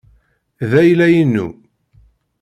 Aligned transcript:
D 0.69 0.71
ayla-inu. 0.81 1.47